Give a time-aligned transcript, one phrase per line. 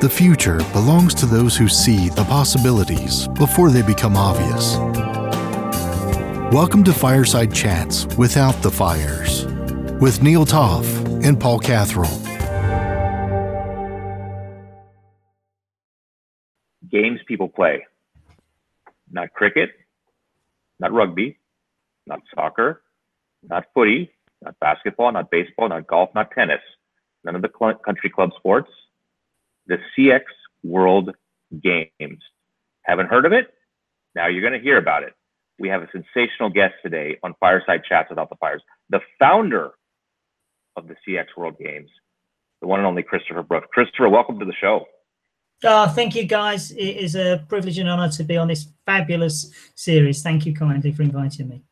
[0.00, 4.78] The future belongs to those who see the possibilities before they become obvious.
[6.54, 9.44] Welcome to Fireside Chats Without the Fires
[10.00, 10.86] with Neil Toff
[11.22, 12.18] and Paul Catherall.
[16.90, 17.84] Games people play,
[19.12, 19.68] not cricket,
[20.78, 21.38] not rugby,
[22.06, 22.80] not soccer,
[23.46, 24.10] not footy,
[24.40, 26.62] not basketball, not baseball, not golf, not tennis,
[27.22, 28.70] none of the cl- country club sports,
[29.70, 30.22] the CX
[30.64, 31.10] World
[31.62, 32.22] Games.
[32.82, 33.46] Haven't heard of it?
[34.16, 35.14] Now you're going to hear about it.
[35.60, 39.70] We have a sensational guest today on Fireside Chats Without the Fires, the founder
[40.76, 41.88] of the CX World Games,
[42.60, 43.68] the one and only Christopher Brooks.
[43.72, 44.86] Christopher, welcome to the show.
[45.62, 46.72] Oh, thank you, guys.
[46.72, 50.22] It is a privilege and honor to be on this fabulous series.
[50.22, 51.62] Thank you kindly for inviting me.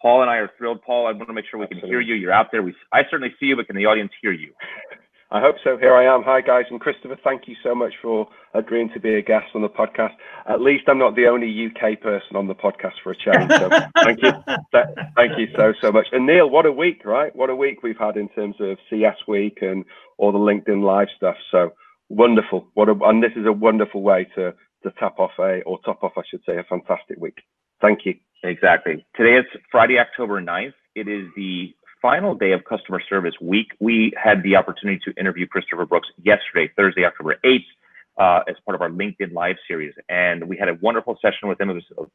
[0.00, 0.80] Paul and I are thrilled.
[0.82, 2.14] Paul, I want to make sure we can hear you.
[2.14, 2.62] You're out there.
[2.62, 4.52] We, I certainly see you, but can the audience hear you?
[5.34, 5.76] I hope so.
[5.76, 6.22] Here I am.
[6.22, 6.66] Hi, guys.
[6.70, 10.12] And Christopher, thank you so much for agreeing to be a guest on the podcast.
[10.48, 13.50] At least I'm not the only UK person on the podcast for a change.
[13.50, 13.68] So
[14.04, 14.30] thank you.
[15.16, 16.06] Thank you so, so much.
[16.12, 17.34] And Neil, what a week, right?
[17.34, 19.84] What a week we've had in terms of CS week and
[20.18, 21.34] all the LinkedIn live stuff.
[21.50, 21.72] So
[22.08, 22.68] wonderful.
[22.74, 24.52] What a, and this is a wonderful way to,
[24.84, 27.38] to tap off a, or top off, I should say, a fantastic week.
[27.82, 28.14] Thank you.
[28.44, 29.04] Exactly.
[29.16, 30.74] Today is Friday, October 9th.
[30.94, 35.46] It is the final day of customer service week, we had the opportunity to interview
[35.46, 37.64] Christopher Brooks yesterday, Thursday, October 8th,
[38.18, 41.58] uh, as part of our LinkedIn Live series, and we had a wonderful session with
[41.58, 41.70] him.
[41.70, 42.08] It was it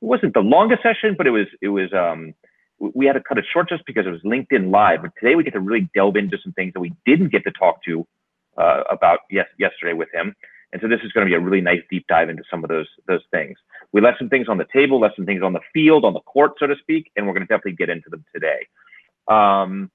[0.00, 2.34] wasn't the longest session, but it was it was um,
[2.78, 5.02] we had to cut it short just because it was LinkedIn Live.
[5.02, 7.50] But today we get to really delve into some things that we didn't get to
[7.50, 8.06] talk to
[8.56, 10.36] uh, about yes yesterday with him.
[10.72, 12.70] And so this is going to be a really nice deep dive into some of
[12.70, 13.58] those those things.
[13.90, 16.20] We left some things on the table, left some things on the field, on the
[16.20, 18.68] court, so to speak, and we're going to definitely get into them today.
[19.28, 19.90] Um,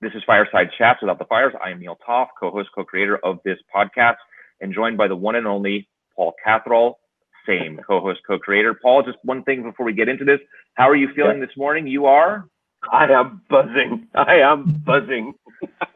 [0.00, 1.54] this is Fireside Chats Without the Fires.
[1.64, 4.16] I am Neil Toff, co-host, co-creator of this podcast,
[4.60, 6.98] and joined by the one and only Paul Catherall,
[7.46, 8.74] same co-host, co-creator.
[8.74, 10.40] Paul, just one thing before we get into this.
[10.74, 11.86] How are you feeling this morning?
[11.86, 12.48] You are?
[12.92, 14.06] I am buzzing.
[14.14, 15.34] I am buzzing.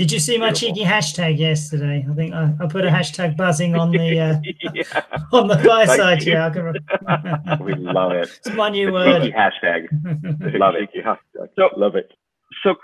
[0.00, 0.68] Did you see my Beautiful.
[0.76, 2.06] cheeky hashtag yesterday?
[2.10, 4.40] I think I, I, put a hashtag buzzing on the uh,
[4.72, 4.82] yeah.
[5.32, 6.22] on the buy fireside.
[6.22, 6.50] Yeah,
[7.06, 8.30] i we love it.
[8.38, 9.20] It's my new word.
[9.20, 9.88] Cheeky hashtag.
[10.58, 10.88] love it.
[11.54, 12.10] So love it.
[12.62, 12.76] So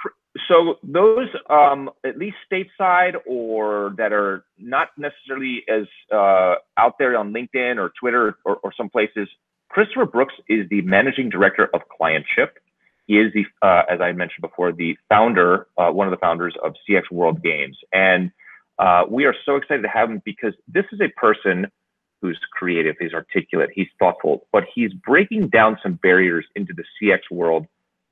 [0.47, 7.17] so those um, at least stateside or that are not necessarily as uh, out there
[7.17, 9.27] on LinkedIn or Twitter or, or some places.
[9.71, 12.51] Christopher Brooks is the managing director of Clientship
[13.07, 16.55] he is the, uh, as I mentioned before, the founder, uh, one of the founders
[16.63, 17.79] of CX World Games.
[17.93, 18.33] And
[18.79, 21.71] uh, we are so excited to have him because this is a person
[22.21, 27.21] who's creative, he's articulate, he's thoughtful, but he's breaking down some barriers into the CX
[27.31, 27.67] world,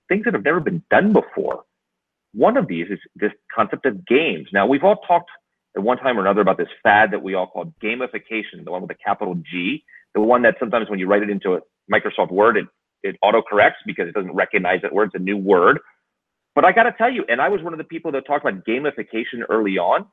[0.08, 1.64] things that have never been done before.
[2.32, 4.48] One of these is this concept of games.
[4.52, 5.30] Now, we've all talked
[5.76, 8.82] at one time or another about this fad that we all call gamification, the one
[8.82, 9.84] with a capital G,
[10.14, 11.60] the one that sometimes when you write it into a
[11.92, 12.66] Microsoft Word, it
[13.04, 15.10] it autocorrects because it doesn't recognize that word.
[15.14, 15.78] It's a new word.
[16.54, 18.44] But I got to tell you, and I was one of the people that talked
[18.44, 20.06] about gamification early on.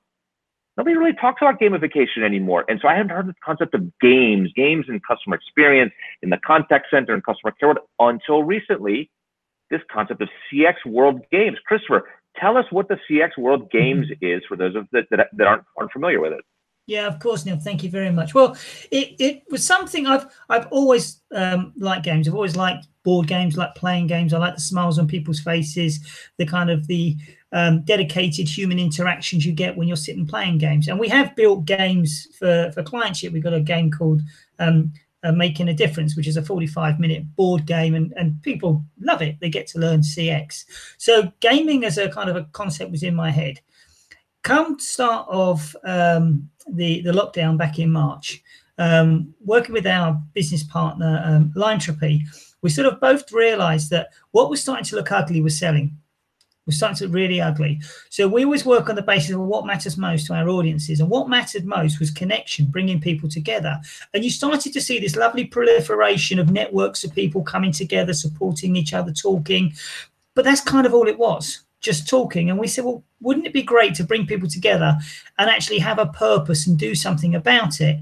[0.78, 2.66] Nobody really talks about gamification anymore.
[2.68, 5.92] And so I hadn't heard the concept of games, games and customer experience
[6.22, 9.10] in the contact center and customer care until recently,
[9.70, 11.58] this concept of CX World Games.
[11.66, 14.26] Christopher, tell us what the CX World Games mm-hmm.
[14.26, 16.44] is for those of that, that, that aren't, aren't familiar with it.
[16.88, 17.58] Yeah, of course, Neil.
[17.58, 18.34] Thank you very much.
[18.34, 18.58] Well,
[18.92, 22.28] it, it was something I've I've always um, liked games.
[22.28, 24.34] I've always liked board games, like playing games.
[24.34, 26.00] I like the smiles on people's faces,
[26.38, 27.16] the kind of the
[27.52, 30.88] um, dedicated human interactions you get when you're sitting playing games.
[30.88, 33.32] And we have built games for for clientship.
[33.32, 34.22] We've got a game called
[34.58, 34.92] um,
[35.24, 39.22] uh, Making a Difference, which is a 45 minute board game, and and people love
[39.22, 39.40] it.
[39.40, 40.66] They get to learn CX.
[40.98, 43.60] So gaming as a kind of a concept was in my head
[44.44, 48.44] come start of um, the the lockdown back in March,
[48.78, 52.22] um, working with our business partner um, Limetropy,
[52.62, 55.98] we sort of both realised that what was starting to look ugly was selling.
[56.68, 57.82] Was starting to look really ugly.
[58.10, 61.10] So we always work on the basis of what matters most to our audiences, and
[61.10, 63.80] what mattered most was connection, bringing people together.
[64.14, 68.76] And you started to see this lovely proliferation of networks of people coming together, supporting
[68.76, 69.74] each other, talking.
[70.36, 72.50] But that's kind of all it was just talking.
[72.50, 74.98] And we said, well, wouldn't it be great to bring people together
[75.38, 78.00] and actually have a purpose and do something about it?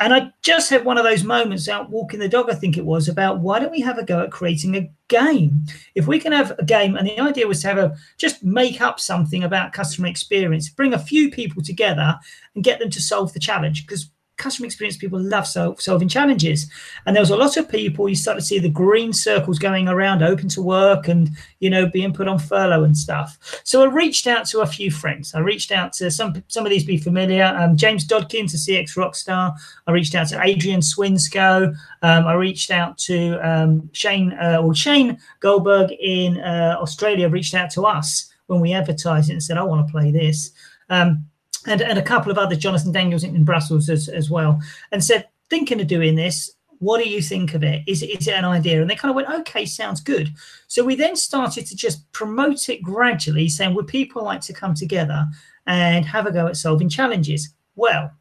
[0.00, 2.86] And I just had one of those moments out walking the dog, I think it
[2.86, 5.64] was, about why don't we have a go at creating a game?
[5.94, 8.80] If we can have a game, and the idea was to have a just make
[8.80, 12.18] up something about customer experience, bring a few people together
[12.54, 13.86] and get them to solve the challenge.
[13.86, 14.08] Because
[14.40, 16.68] customer experience people love solving challenges.
[17.06, 19.86] And there was a lot of people, you start to see the green circles going
[19.86, 23.60] around, open to work and, you know, being put on furlough and stuff.
[23.64, 25.34] So I reached out to a few friends.
[25.34, 27.44] I reached out to some, some of these be familiar.
[27.56, 29.54] Um, James Dodkin to CX Rockstar.
[29.86, 31.76] I reached out to Adrian Swinscoe.
[32.02, 37.54] Um, I reached out to um, Shane, uh, or Shane Goldberg in uh, Australia, reached
[37.54, 40.50] out to us when we advertised it and said, I want to play this.
[40.88, 41.29] Um,
[41.66, 44.60] and, and a couple of other Jonathan Daniels in Brussels as, as well,
[44.92, 47.82] and said, thinking of doing this, what do you think of it?
[47.86, 48.80] Is, is it an idea?
[48.80, 50.30] And they kind of went, okay, sounds good.
[50.66, 54.74] So we then started to just promote it gradually, saying, would people like to come
[54.74, 55.26] together
[55.66, 57.52] and have a go at solving challenges?
[57.76, 58.12] Well,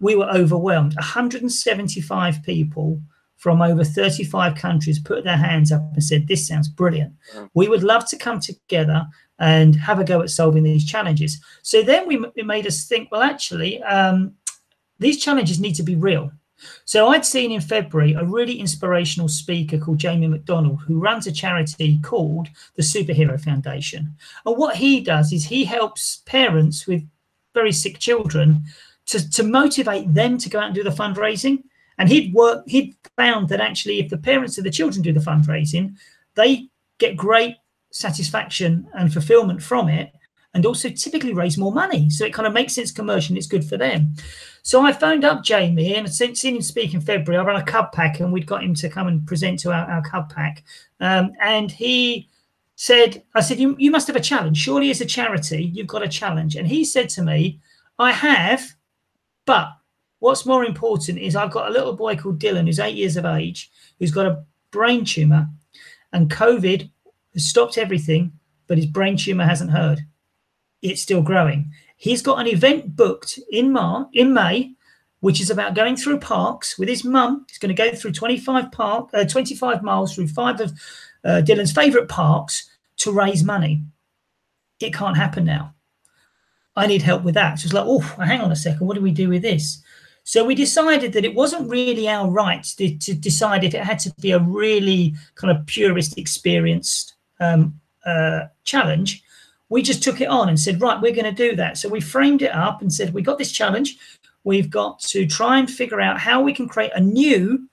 [0.00, 0.94] we were overwhelmed.
[0.96, 3.00] 175 people
[3.36, 7.12] from over 35 countries put their hands up and said, This sounds brilliant.
[7.34, 7.50] Mm.
[7.54, 9.06] We would love to come together
[9.38, 11.40] and have a go at solving these challenges.
[11.62, 14.34] So then we, it made us think, well, actually, um,
[14.98, 16.32] these challenges need to be real.
[16.84, 21.32] So I'd seen in February a really inspirational speaker called Jamie McDonald, who runs a
[21.32, 24.14] charity called the Superhero Foundation.
[24.46, 27.06] And what he does is he helps parents with
[27.52, 28.62] very sick children
[29.06, 31.62] to, to motivate them to go out and do the fundraising.
[31.98, 35.20] And he'd work, he'd found that actually, if the parents of the children do the
[35.20, 35.96] fundraising,
[36.34, 36.68] they
[36.98, 37.56] get great
[37.96, 40.12] satisfaction and fulfillment from it
[40.52, 42.08] and also typically raise more money.
[42.10, 43.38] So it kind of makes sense commercially.
[43.38, 44.14] It's good for them.
[44.62, 47.40] So I phoned up Jamie and since seen him speak in February.
[47.40, 49.90] I ran a cub pack and we'd got him to come and present to our,
[49.90, 50.64] our cub pack.
[51.00, 52.28] Um, and he
[52.74, 54.58] said, I said, you, you must have a challenge.
[54.58, 56.56] Surely as a charity, you've got a challenge.
[56.56, 57.60] And he said to me,
[57.98, 58.74] I have,
[59.46, 59.68] but
[60.18, 63.24] what's more important is I've got a little boy called Dylan who's eight years of
[63.24, 65.48] age, who's got a brain tumor
[66.12, 66.90] and COVID
[67.36, 68.32] has stopped everything,
[68.66, 70.00] but his brain tumor hasn't heard.
[70.82, 71.70] It's still growing.
[71.96, 74.72] He's got an event booked in Mar in May,
[75.20, 77.44] which is about going through parks with his mum.
[77.48, 80.72] He's going to go through 25 park, uh, 25 miles through five of
[81.24, 82.68] uh, Dylan's favourite parks
[82.98, 83.82] to raise money.
[84.80, 85.74] It can't happen now.
[86.74, 87.58] I need help with that.
[87.58, 88.86] So it's like, oh, hang on a second.
[88.86, 89.82] What do we do with this?
[90.24, 93.98] So we decided that it wasn't really our right to, to decide if it had
[94.00, 99.22] to be a really kind of purist, experienced um, uh, challenge,
[99.68, 101.76] we just took it on and said, right, we're going to do that.
[101.76, 103.98] So we framed it up and said, we got this challenge.
[104.44, 107.68] We've got to try and figure out how we can create a new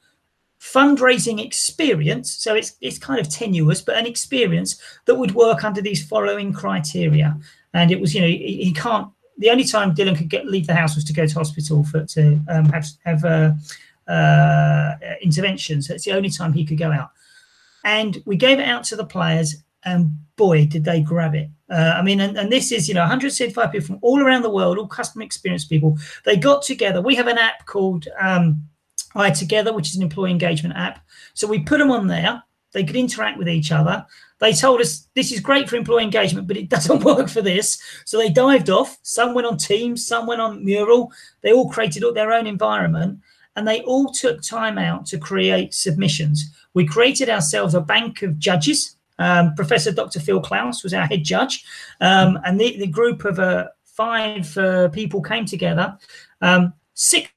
[0.59, 2.31] fundraising experience.
[2.31, 6.53] So it's it's kind of tenuous, but an experience that would work under these following
[6.53, 7.37] criteria.
[7.73, 9.09] And it was, you know, he, he can't.
[9.37, 12.05] The only time Dylan could get leave the house was to go to hospital for
[12.05, 13.51] to um, have have uh,
[14.11, 15.87] uh, interventions.
[15.87, 17.11] So it's the only time he could go out
[17.83, 21.49] and we gave it out to the players and boy did they grab it.
[21.69, 24.49] Uh, i mean and, and, this is you know 175 people from all around the
[24.49, 27.01] world all customer experience people they got together.
[27.01, 28.63] We have an app called um,
[29.15, 30.99] i together which is an employee engagement app.
[31.33, 32.43] So we put them on there.
[32.73, 34.05] They could interact with each other.
[34.39, 37.81] They told us this is great for employee engagement but it doesn't work for this.
[38.05, 38.97] So they dived off.
[39.03, 41.11] Some went on teams some went on mural.
[41.41, 43.19] They all created their own environment
[43.55, 48.39] and they all took time out to create submissions we created ourselves a bank of
[48.39, 48.95] judges.
[49.19, 50.19] Um, Professor Dr.
[50.19, 51.63] Phil Klaus was our head judge,
[52.01, 55.97] um, and the, the, group of uh, five uh, people came together.
[56.41, 57.29] Um, six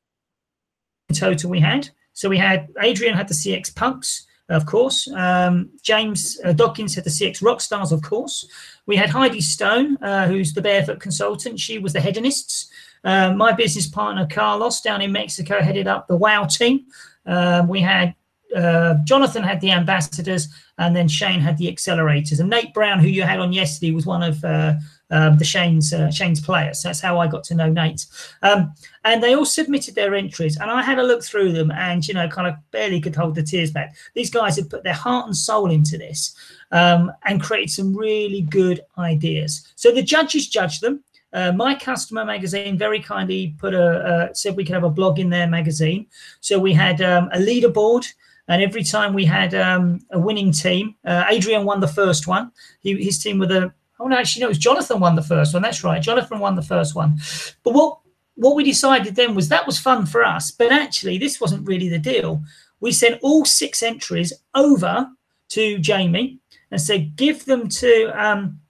[1.08, 1.90] in total we had.
[2.14, 5.06] So we had Adrian had the CX Punks, of course.
[5.08, 8.48] Um, James uh, Dodkins had the CX Rockstars, of course.
[8.86, 11.60] We had Heidi Stone, uh, who's the barefoot consultant.
[11.60, 12.70] She was the hedonists.
[13.06, 16.84] Uh, my business partner Carlos down in Mexico headed up the WOW team.
[17.24, 18.14] Um, we had
[18.54, 20.48] uh, Jonathan had the ambassadors,
[20.78, 22.40] and then Shane had the accelerators.
[22.40, 24.74] And Nate Brown, who you had on yesterday, was one of uh,
[25.10, 26.82] um, the Shane's uh, Shane's players.
[26.82, 28.06] That's how I got to know Nate.
[28.42, 28.72] Um,
[29.04, 32.14] and they all submitted their entries, and I had a look through them, and you
[32.14, 33.94] know, kind of barely could hold the tears back.
[34.14, 36.34] These guys had put their heart and soul into this,
[36.72, 39.66] um, and created some really good ideas.
[39.76, 41.04] So the judges judged them.
[41.36, 45.28] Uh, MyCustomer magazine very kindly put a uh, said we could have a blog in
[45.28, 46.06] their magazine.
[46.40, 48.06] So we had um, a leaderboard
[48.48, 52.52] and every time we had um, a winning team, uh, Adrian won the first one.
[52.80, 55.52] He, his team were the oh no, actually no, it was Jonathan won the first
[55.52, 55.62] one.
[55.62, 57.18] That's right, Jonathan won the first one.
[57.62, 57.98] But what
[58.36, 61.90] what we decided then was that was fun for us, but actually this wasn't really
[61.90, 62.42] the deal.
[62.80, 65.10] We sent all six entries over
[65.50, 66.38] to Jamie
[66.70, 68.60] and said give them to um,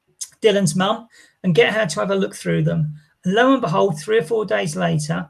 [0.43, 1.09] Dylan's mum
[1.43, 2.95] and get her to have a look through them.
[3.25, 5.29] And lo and behold, three or four days later,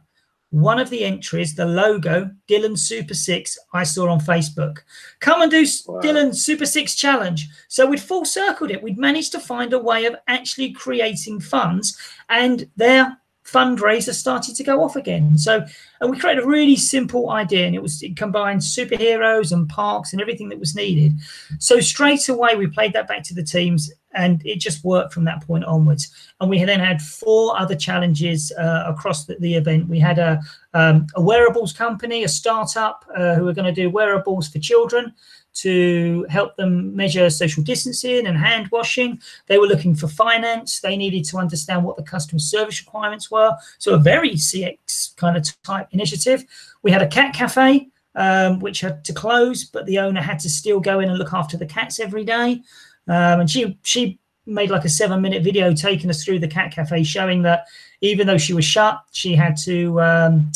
[0.50, 4.78] one of the entries, the logo, Dylan Super Six, I saw on Facebook.
[5.20, 6.00] Come and do wow.
[6.00, 7.48] Dylan Super Six Challenge.
[7.68, 8.82] So we'd full circled it.
[8.82, 11.98] We'd managed to find a way of actually creating funds,
[12.28, 15.38] and their fundraiser started to go off again.
[15.38, 15.64] So,
[16.00, 20.12] and we created a really simple idea, and it was it combined superheroes and parks
[20.12, 21.18] and everything that was needed.
[21.58, 25.24] So straight away, we played that back to the teams, and it just worked from
[25.24, 26.10] that point onwards.
[26.40, 29.88] And we then had four other challenges uh, across the, the, event.
[29.88, 30.40] We had a
[30.74, 35.14] um, a wearables company, a startup uh, who were going to do wearables for children
[35.56, 39.18] to help them measure social distancing and hand washing.
[39.46, 40.80] They were looking for finance.
[40.80, 43.56] They needed to understand what the customer service requirements were.
[43.78, 46.44] So a very CX kind of type initiative.
[46.82, 50.50] We had a cat cafe, um, which had to close, but the owner had to
[50.50, 52.60] still go in and look after the cats every day.
[53.08, 56.72] Um, and she she made like a seven minute video taking us through the cat
[56.72, 57.66] cafe, showing that
[58.00, 60.00] even though she was shut, she had to.
[60.00, 60.52] Um,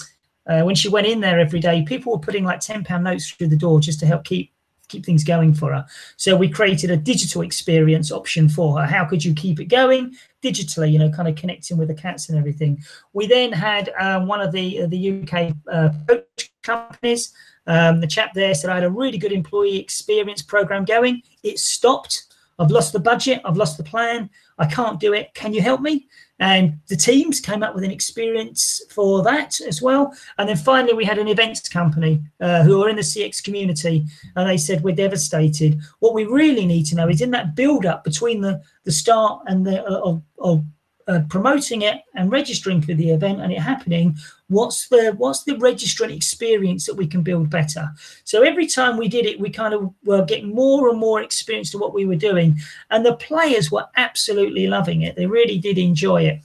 [0.47, 3.30] uh, when she went in there every day, people were putting like ten pound notes
[3.30, 4.52] through the door just to help keep
[4.90, 5.87] keep things going for her.
[6.16, 8.87] So we created a digital experience option for her.
[8.87, 10.92] How could you keep it going digitally?
[10.92, 12.83] You know, kind of connecting with the cats and everything.
[13.12, 17.33] We then had um, one of the uh, the UK uh, coach companies.
[17.66, 21.23] Um, the chap there said I had a really good employee experience program going.
[21.42, 22.25] It stopped.
[22.60, 23.40] I've lost the budget.
[23.44, 24.28] I've lost the plan.
[24.58, 25.32] I can't do it.
[25.34, 26.06] Can you help me?
[26.38, 30.14] And the teams came up with an experience for that as well.
[30.38, 34.04] And then finally, we had an events company uh, who are in the CX community,
[34.36, 35.80] and they said, We're devastated.
[36.00, 39.42] What we really need to know is in that build up between the, the start
[39.46, 40.64] and the uh, of, of
[41.10, 44.16] uh, promoting it and registering for the event and it happening
[44.48, 47.88] what's the what's the registrant experience that we can build better?
[48.24, 51.70] So every time we did it we kind of were getting more and more experience
[51.70, 52.58] to what we were doing
[52.90, 55.16] and the players were absolutely loving it.
[55.16, 56.40] They really did enjoy it.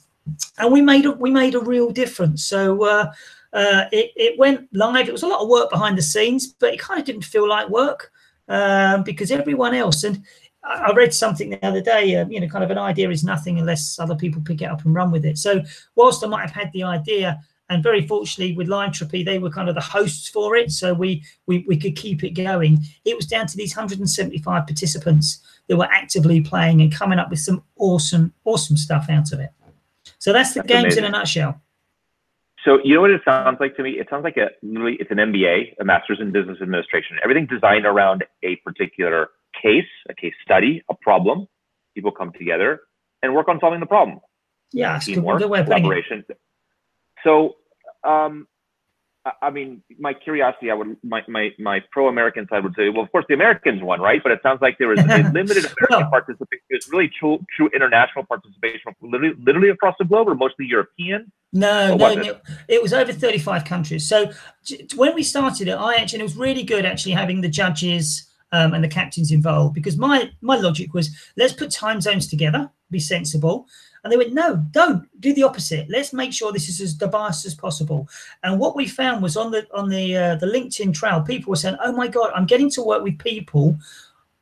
[0.58, 2.44] And we made a we made a real difference.
[2.46, 3.12] So uh,
[3.54, 5.08] uh, it, it went live.
[5.08, 7.48] It was a lot of work behind the scenes but it kind of didn't feel
[7.48, 8.12] like work
[8.48, 10.24] um, because everyone else and
[10.68, 13.60] I read something the other day, uh, you know, kind of an idea is nothing
[13.60, 15.38] unless other people pick it up and run with it.
[15.38, 15.62] So,
[15.96, 19.70] whilst I might have had the idea, and very fortunately with Limetropy, they were kind
[19.70, 22.84] of the hosts for it, so we we we could keep it going.
[23.06, 27.40] It was down to these 175 participants that were actively playing and coming up with
[27.40, 29.50] some awesome, awesome stuff out of it.
[30.20, 31.04] So that's the that's games amazing.
[31.06, 31.62] in a nutshell.
[32.64, 33.92] So you know what it sounds like to me?
[33.92, 37.18] It sounds like a literally it's an MBA, a Master's in Business Administration.
[37.24, 39.30] Everything designed around a particular
[39.62, 41.48] case, a case study, a problem.
[41.94, 42.82] People come together
[43.22, 44.20] and work on solving the problem.
[44.72, 46.26] Yeah, teamwork, collaboration.
[47.24, 47.56] So,
[48.04, 48.48] um,
[49.42, 53.12] I mean, my curiosity, I would, my, my, my pro-American side would say, well, of
[53.12, 54.22] course, the Americans won, right?
[54.22, 56.62] But it sounds like there was a limited American well, participation.
[56.70, 61.32] There's really true, true international participation, literally, literally across the globe, or mostly European.
[61.52, 62.42] No, no, it?
[62.68, 62.84] it?
[62.84, 64.08] was over 35 countries.
[64.08, 64.32] So
[64.96, 68.74] when we started it, I actually, it was really good actually having the judges um,
[68.74, 73.00] and the captains involved because my my logic was let's put time zones together, be
[73.00, 73.68] sensible.
[74.04, 75.90] And they went, no, don't do the opposite.
[75.90, 78.08] Let's make sure this is as diverse as possible.
[78.44, 81.56] And what we found was on the on the uh, the LinkedIn trail, people were
[81.56, 83.78] saying, oh my god, I'm getting to work with people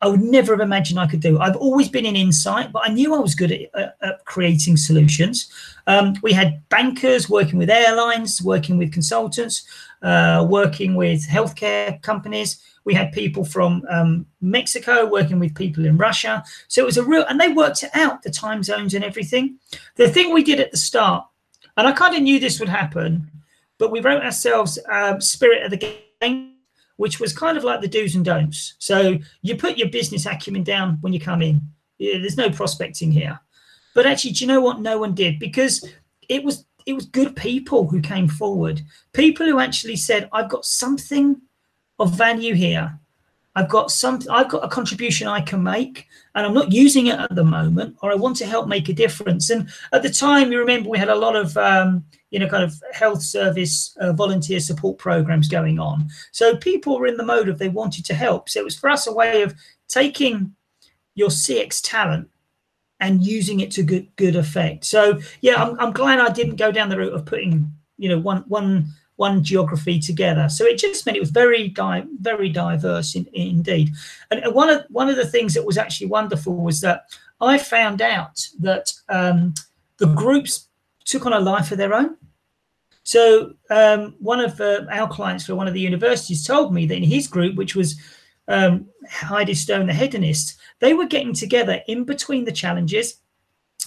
[0.04, 1.40] I would never have imagined I could do.
[1.40, 4.76] I've always been in insight, but I knew I was good at, at, at creating
[4.76, 5.50] solutions.
[5.88, 9.66] Um, we had bankers working with airlines, working with consultants,
[10.02, 12.62] uh, working with healthcare companies.
[12.86, 16.44] We had people from um, Mexico working with people in Russia.
[16.68, 19.58] So it was a real, and they worked it out, the time zones and everything.
[19.96, 21.26] The thing we did at the start,
[21.78, 23.32] and I kind of knew this would happen,
[23.78, 26.56] but we wrote ourselves um, Spirit of the Game,
[26.98, 28.76] which was kind of like the do's and don'ts.
[28.80, 31.62] So you put your business acumen down when you come in.
[31.98, 33.40] Yeah, there's no prospecting here.
[33.94, 34.80] But actually, do you know what?
[34.80, 35.88] No one did because
[36.30, 38.82] it was it was good people who came forward.
[39.14, 41.42] People who actually said, "I've got something
[42.00, 43.00] of value here.
[43.56, 47.20] I've got some I've got a contribution I can make and I'm not using it
[47.20, 49.52] at the moment or I want to help make a difference.
[49.52, 52.64] And at the time you remember we had a lot of um, you know kind
[52.64, 56.10] of health service uh, volunteer support programs going on.
[56.32, 58.50] So people were in the mode of they wanted to help.
[58.50, 59.54] So it was for us a way of
[59.88, 60.56] taking
[61.14, 62.30] your CX talent
[63.00, 64.86] and using it to good good effect.
[64.86, 68.20] So yeah, I'm, I'm glad I didn't go down the route of putting you know
[68.20, 70.50] one one one geography together.
[70.50, 73.92] So it just meant it was very di- very diverse in, in, indeed.
[74.32, 77.06] And one of one of the things that was actually wonderful was that
[77.40, 79.54] I found out that um,
[79.98, 80.68] the groups
[81.06, 82.18] took on a life of their own.
[83.04, 86.96] So um, one of uh, our clients for one of the universities told me that
[86.96, 88.00] in his group, which was
[88.48, 93.18] um, Heidi Stone, the hedonist, they were getting together in between the challenges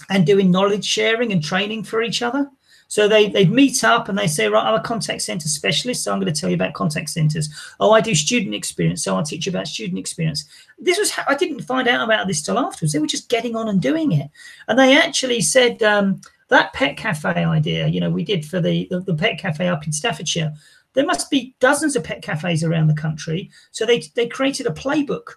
[0.09, 2.49] and doing knowledge sharing and training for each other.
[2.87, 6.11] So they they meet up and they say, right, I'm a contact center specialist, so
[6.11, 7.49] I'm going to tell you about contact centers.
[7.79, 10.45] Oh, I do student experience, so I'll teach you about student experience.
[10.79, 12.93] This was how, I didn't find out about this till afterwards.
[12.93, 14.29] They were just getting on and doing it,
[14.67, 15.83] and they actually said.
[15.83, 19.67] Um, that pet cafe idea, you know, we did for the, the, the pet cafe
[19.67, 20.53] up in Staffordshire.
[20.93, 23.51] There must be dozens of pet cafes around the country.
[23.71, 25.33] So they they created a playbook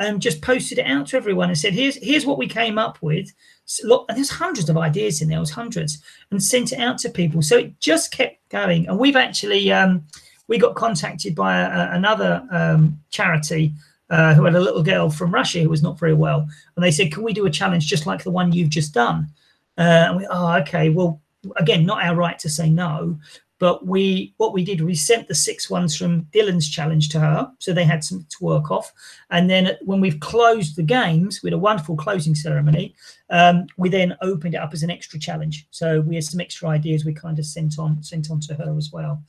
[0.00, 2.98] and just posted it out to everyone and said, "Here's here's what we came up
[3.02, 3.32] with."
[3.64, 5.38] So, look, and there's hundreds of ideas in there.
[5.38, 5.98] It was hundreds,
[6.30, 7.42] and sent it out to people.
[7.42, 8.88] So it just kept going.
[8.88, 10.04] And we've actually um,
[10.46, 13.72] we got contacted by a, another um, charity
[14.10, 16.90] uh, who had a little girl from Russia who was not very well, and they
[16.90, 19.28] said, "Can we do a challenge just like the one you've just done?"
[19.76, 20.90] Uh, and we, oh, okay.
[20.90, 21.20] Well,
[21.56, 23.18] again, not our right to say no,
[23.58, 27.50] but we what we did we sent the six ones from dylan's challenge to her
[27.58, 28.92] so they had some to work off.
[29.30, 32.94] And then when we've closed the games with a wonderful closing ceremony
[33.30, 35.66] um, we then opened it up as an extra challenge.
[35.70, 38.76] So we had some extra ideas we kind of sent on sent on to her
[38.76, 39.22] as well.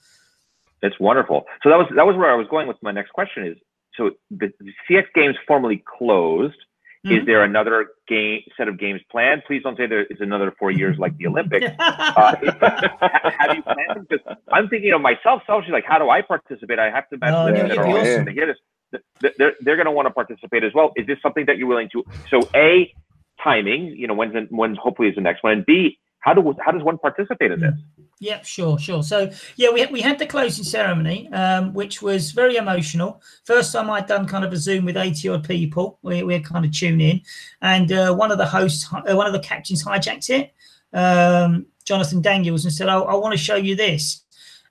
[0.82, 1.46] It's wonderful.
[1.62, 3.58] So that was that was where i was going with my next question is
[3.96, 4.52] so the
[4.90, 6.58] cx games formally closed
[7.06, 7.16] Mm-hmm.
[7.16, 9.44] Is there another game set of games planned?
[9.48, 11.66] Please don't say there is another four years like the Olympics.
[11.80, 12.36] uh,
[13.40, 14.08] have you planned?
[14.10, 16.78] Because I'm thinking of myself selfishly, like, how do I participate?
[16.78, 18.26] I have to oh, no, no, awesome.
[18.26, 19.02] to get this.
[19.38, 20.92] They're, they're going to want to participate as well.
[20.98, 22.04] Is this something that you're willing to?
[22.30, 22.94] So, A,
[23.42, 25.54] timing, you know, when's, the, when's hopefully is the next one.
[25.54, 27.74] And B, how do how does one participate in this?
[28.20, 29.02] Yep, sure, sure.
[29.02, 33.22] So yeah, we we had the closing ceremony, um, which was very emotional.
[33.46, 36.00] First time I'd done kind of a Zoom with eighty odd people.
[36.02, 37.22] We we kind of tune in,
[37.62, 40.54] and uh, one of the hosts, uh, one of the captains, hijacked it,
[40.94, 44.24] um, Jonathan Daniels, and said, "Oh, I want to show you this,"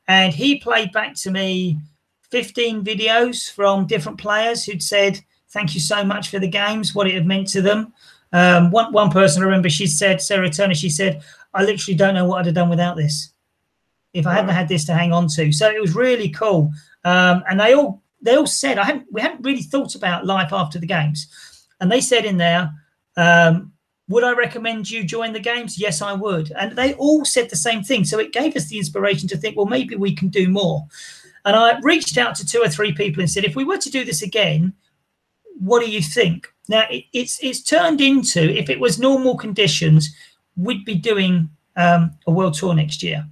[0.07, 1.79] and he played back to me
[2.31, 7.07] fifteen videos from different players who'd said, "Thank you so much for the games, what
[7.07, 7.95] it had meant to them."
[8.33, 11.23] Um, one one person I remember, she said, Sarah Turner, she said,
[11.55, 13.33] I literally don't know what I'd have done without this
[14.15, 15.53] if I hadn't had this to hang on to.
[15.53, 16.73] So it was really cool.
[17.05, 20.53] Um, and they all they all said I hadn't we hadn't really thought about life
[20.53, 21.29] after the games,
[21.81, 22.73] and they said in there,
[23.17, 23.73] um,
[24.09, 25.79] would I recommend you join the games?
[25.79, 26.51] Yes, I would.
[26.53, 28.05] And they all said the same thing.
[28.05, 30.87] So it gave us the inspiration to think, well, maybe we can do more.
[31.45, 33.91] And I reached out to two or three people and said, if we were to
[33.91, 34.73] do this again,
[35.59, 36.53] what do you think?
[36.69, 40.15] Now it, it's it's turned into if it was normal conditions,
[40.59, 43.27] we'd be doing um, a world tour next year.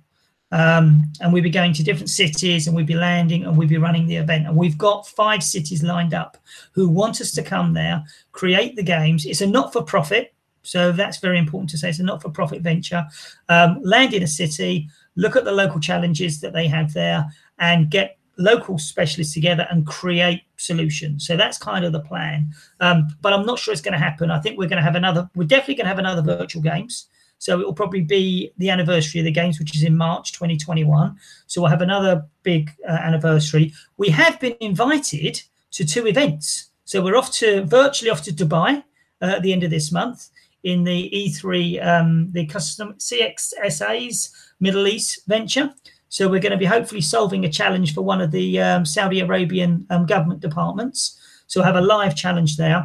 [0.52, 3.78] Um, and we'd be going to different cities and we'd be landing and we'd be
[3.78, 4.46] running the event.
[4.46, 6.38] And we've got five cities lined up
[6.72, 9.26] who want us to come there, create the games.
[9.26, 10.32] It's a not for profit.
[10.62, 11.90] So that's very important to say.
[11.90, 13.06] It's a not for profit venture.
[13.48, 17.26] Um, land in a city, look at the local challenges that they have there,
[17.58, 21.26] and get local specialists together and create solutions.
[21.26, 22.52] So that's kind of the plan.
[22.80, 24.30] Um, but I'm not sure it's going to happen.
[24.30, 27.08] I think we're going to have another, we're definitely going to have another virtual games.
[27.38, 31.16] So it will probably be the anniversary of the games, which is in March 2021.
[31.46, 33.72] So we'll have another big uh, anniversary.
[33.98, 36.70] We have been invited to two events.
[36.84, 38.82] So we're off to virtually off to Dubai
[39.22, 40.30] uh, at the end of this month
[40.62, 45.72] in the E3, um, the custom CXSA's Middle East venture.
[46.08, 49.20] So we're going to be hopefully solving a challenge for one of the um, Saudi
[49.20, 51.20] Arabian um, government departments.
[51.46, 52.84] So we'll have a live challenge there.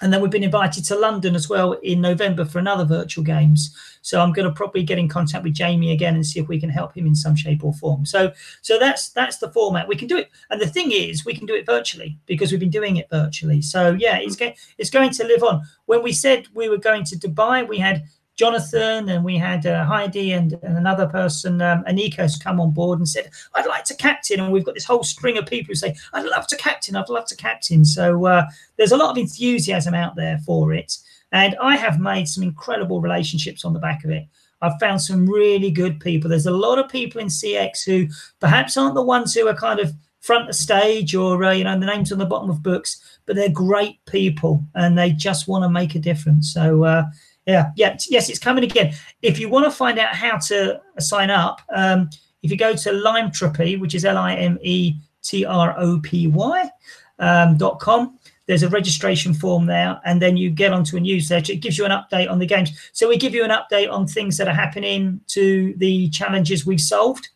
[0.00, 3.74] And then we've been invited to London as well in November for another virtual games.
[4.02, 6.58] So I'm going to probably get in contact with Jamie again and see if we
[6.58, 8.06] can help him in some shape or form.
[8.06, 8.32] So
[8.62, 9.88] so that's that's the format.
[9.88, 12.60] We can do it, and the thing is, we can do it virtually because we've
[12.60, 13.60] been doing it virtually.
[13.60, 14.40] So yeah, it's mm.
[14.40, 15.62] going it's going to live on.
[15.86, 18.04] When we said we were going to Dubai, we had
[18.40, 22.98] Jonathan and we had uh, Heidi and, and another person, um, Anika's come on board
[22.98, 24.40] and said, I'd like to captain.
[24.40, 27.10] And we've got this whole string of people who say, I'd love to captain, I'd
[27.10, 27.84] love to captain.
[27.84, 28.46] So uh,
[28.78, 30.96] there's a lot of enthusiasm out there for it.
[31.32, 34.26] And I have made some incredible relationships on the back of it.
[34.62, 36.30] I've found some really good people.
[36.30, 38.06] There's a lot of people in CX who
[38.40, 41.78] perhaps aren't the ones who are kind of front of stage or uh, you know
[41.78, 45.62] the names on the bottom of books, but they're great people and they just want
[45.62, 46.54] to make a difference.
[46.54, 47.04] So uh,
[47.46, 48.94] yeah, yeah, yes, it's coming again.
[49.22, 52.10] If you want to find out how to sign up, um,
[52.42, 56.26] if you go to Limetropy, which is L I M E T R O P
[56.26, 56.70] Y
[57.18, 61.52] um, dot com, there's a registration form there, and then you get onto a newsletter.
[61.52, 62.72] It gives you an update on the games.
[62.92, 66.80] So we give you an update on things that are happening to the challenges we've
[66.80, 67.28] solved,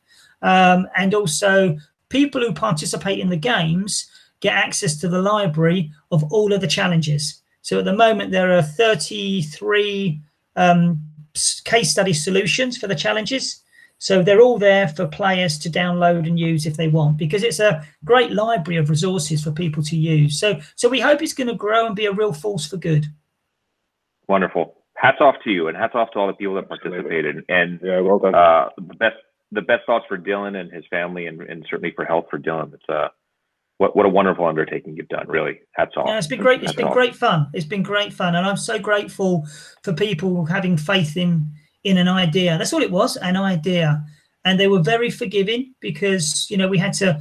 [0.42, 1.76] um, and also
[2.08, 6.66] people who participate in the games get access to the library of all of the
[6.66, 7.42] challenges.
[7.64, 10.20] So at the moment, there are 33
[10.54, 11.00] um,
[11.64, 13.62] case study solutions for the challenges.
[13.96, 17.60] So they're all there for players to download and use if they want, because it's
[17.60, 20.38] a great library of resources for people to use.
[20.38, 23.06] So, so we hope it's going to grow and be a real force for good.
[24.28, 24.74] Wonderful.
[24.96, 27.44] Hats off to you, and hats off to all the people that participated.
[27.48, 28.34] And yeah, well done.
[28.34, 29.16] Uh, the best,
[29.52, 32.74] the best thoughts for Dylan and his family, and, and certainly for health for Dylan.
[32.74, 33.08] It's uh,
[33.78, 35.26] what what a wonderful undertaking you've done.
[35.28, 36.06] Really, hats off.
[36.06, 36.62] Yeah, it's been great.
[36.62, 37.48] It's been great fun.
[37.52, 39.46] It's been great fun, and I'm so grateful
[39.82, 41.52] for people having faith in
[41.84, 42.58] in an idea.
[42.58, 44.04] That's all it was, an idea.
[44.44, 47.20] And they were very forgiving because, you know, we had to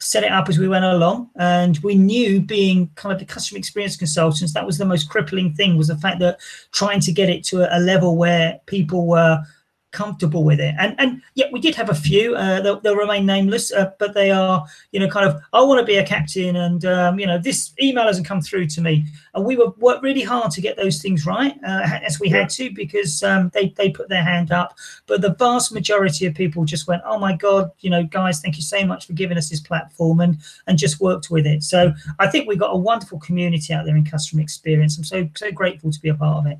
[0.00, 3.58] set it up as we went along and we knew being kind of the customer
[3.58, 6.38] experience consultants that was the most crippling thing was the fact that
[6.70, 9.42] trying to get it to a, a level where people were
[9.90, 10.74] comfortable with it.
[10.78, 12.34] And and yeah, we did have a few.
[12.34, 15.80] Uh, they'll, they'll remain nameless, uh, but they are you know kind of I want
[15.80, 19.06] to be a captain, and um, you know this email hasn't come through to me,
[19.34, 22.48] and we were worked really hard to get those things right uh, as we had
[22.50, 24.76] to because um, they they put their hand up.
[25.06, 28.56] But the vast majority of people just went, oh my god, you know guys, thank
[28.56, 31.62] you so much for giving us this platform, and and just worked with it.
[31.62, 34.98] So I think we've got a wonderful community out there in customer experience.
[34.98, 36.58] I'm so so grateful to be a part of it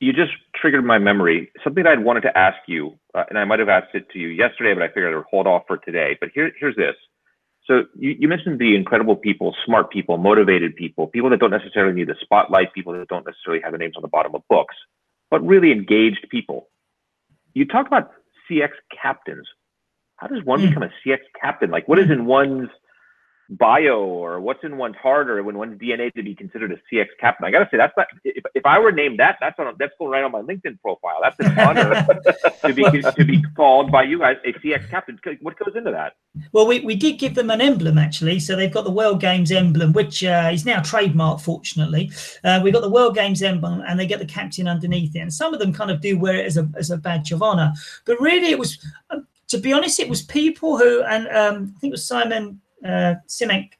[0.00, 1.50] you just triggered my memory.
[1.64, 4.28] Something I'd wanted to ask you, uh, and I might have asked it to you
[4.28, 6.16] yesterday, but I figured I'd hold off for today.
[6.20, 6.94] But here, here's this.
[7.66, 11.94] So you, you mentioned the incredible people, smart people, motivated people, people that don't necessarily
[11.94, 14.76] need the spotlight, people that don't necessarily have the names on the bottom of books,
[15.30, 16.68] but really engaged people.
[17.54, 18.12] You talked about
[18.48, 18.70] CX
[19.02, 19.48] captains.
[20.16, 20.68] How does one mm.
[20.68, 21.70] become a CX captain?
[21.70, 22.68] Like, what is in one's
[23.50, 27.06] bio or what's in one's heart or when one's DNA to be considered a CX
[27.20, 27.46] captain.
[27.46, 30.10] I gotta say that's not if, if I were named that, that's on that's going
[30.10, 31.20] right on my LinkedIn profile.
[31.22, 31.94] That's an honor
[32.62, 35.18] to be to be called by you guys a CX captain.
[35.40, 36.14] What goes into that?
[36.52, 38.40] Well, we, we did give them an emblem actually.
[38.40, 42.10] So they've got the World Games emblem, which uh, is now trademark, fortunately.
[42.44, 45.20] Uh, we've got the World Games emblem and they get the captain underneath it.
[45.20, 47.42] And some of them kind of do wear it as a as a badge of
[47.42, 47.72] honor.
[48.04, 51.80] But really it was uh, to be honest, it was people who and um, I
[51.80, 53.72] think it was Simon uh, Sinek,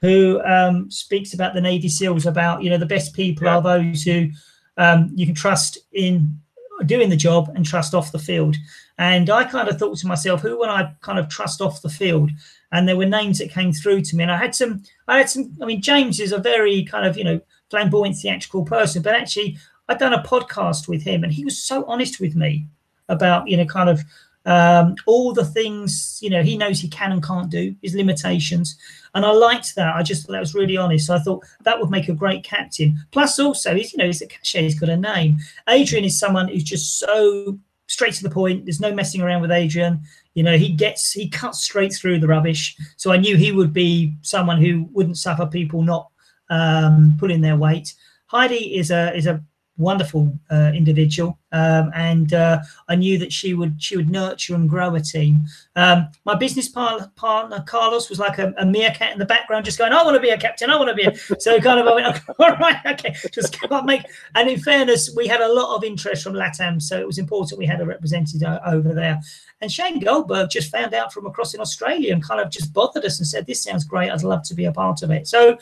[0.00, 3.56] who um, speaks about the Navy SEALs, about you know the best people yeah.
[3.56, 4.28] are those who
[4.76, 6.38] um, you can trust in
[6.86, 8.56] doing the job and trust off the field.
[8.98, 11.88] And I kind of thought to myself, who would I kind of trust off the
[11.88, 12.30] field?
[12.72, 14.82] And there were names that came through to me, and I had some.
[15.08, 15.56] I had some.
[15.62, 17.40] I mean, James is a very kind of you know
[17.70, 21.84] flamboyant theatrical person, but actually, I'd done a podcast with him, and he was so
[21.86, 22.66] honest with me
[23.08, 24.02] about you know kind of
[24.46, 28.76] um, all the things you know he knows he can and can't do, his limitations,
[29.14, 29.94] and I liked that.
[29.94, 31.06] I just thought that was really honest.
[31.06, 32.98] So I thought that would make a great captain.
[33.10, 35.38] Plus, also he's you know he's a cachet, he's got a name.
[35.68, 38.64] Adrian is someone who's just so straight to the point.
[38.64, 40.02] There's no messing around with Adrian.
[40.34, 42.76] You know, he gets he cuts straight through the rubbish.
[42.96, 46.10] So I knew he would be someone who wouldn't suffer people not
[46.50, 47.94] um, pulling their weight.
[48.26, 49.42] Heidi is a is a
[49.76, 54.68] wonderful uh, individual, um, and uh, I knew that she would she would nurture and
[54.68, 55.44] grow a team.
[55.76, 59.78] Um, my business par- partner Carlos was like a, a, meerkat in the background, just
[59.78, 60.70] going, "I want to be a captain.
[60.70, 61.14] I want to be." A...
[61.40, 64.02] So kind of, I went, "All right, okay." Just can't make.
[64.34, 67.58] And in fairness, we had a lot of interest from LATAM, so it was important
[67.58, 69.20] we had a representative over there.
[69.60, 73.04] And Shane Goldberg just found out from across in Australia and kind of just bothered
[73.04, 74.10] us and said, "This sounds great.
[74.10, 75.58] I'd love to be a part of it." So.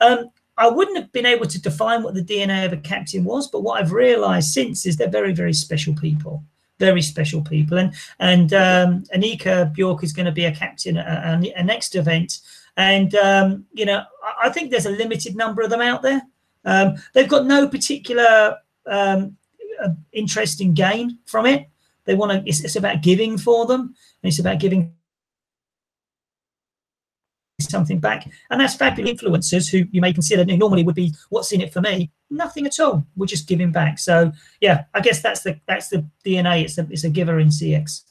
[0.00, 3.48] Um, I wouldn't have been able to define what the DNA of a captain was,
[3.48, 6.44] but what I've realised since is they're very, very special people,
[6.78, 7.78] very special people.
[7.78, 12.40] And and um, Anika Bjork is going to be a captain at a, next event,
[12.76, 16.22] and um, you know I, I, think there's a limited number of them out there.
[16.64, 19.36] Um, they've got no particular um,
[19.82, 21.66] uh, interest in gain from it.
[22.04, 22.48] They want to.
[22.48, 24.94] It's, it's about giving for them, and it's about giving
[27.70, 28.30] something back.
[28.50, 31.72] And that's fabulous influencers who you may consider who normally would be what's in it
[31.72, 32.10] for me.
[32.30, 33.06] Nothing at all.
[33.16, 33.98] We're just giving back.
[33.98, 36.64] So yeah, I guess that's the that's the DNA.
[36.64, 38.02] It's a it's a giver in CX.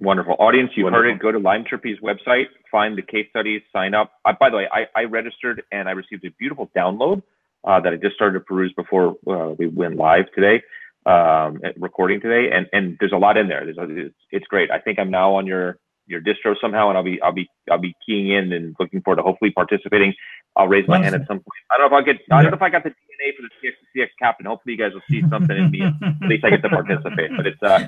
[0.00, 0.70] Wonderful audience.
[0.76, 1.18] You heard it.
[1.18, 4.12] Go to Limetropy's website, find the case studies, sign up.
[4.24, 7.22] Uh, by the way, I, I registered and I received a beautiful download
[7.64, 10.62] uh, that I just started to peruse before uh, we went live today,
[11.04, 12.50] um, recording today.
[12.50, 13.66] And and there's a lot in there.
[13.66, 14.70] There's a, it's, it's great.
[14.70, 15.78] I think I'm now on your
[16.10, 19.16] your distro somehow, and I'll be I'll be I'll be keying in and looking forward
[19.16, 20.14] to hopefully participating.
[20.56, 21.46] I'll raise my hand at some point.
[21.70, 23.42] I don't know if I get I don't know if I got the DNA for
[23.42, 24.46] the CX, CX captain.
[24.46, 25.82] Hopefully, you guys will see something in me.
[25.82, 27.30] at least I get to participate.
[27.36, 27.86] But it's uh